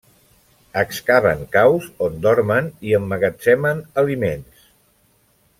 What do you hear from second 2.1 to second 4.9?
dormen i emmagatzemen aliments.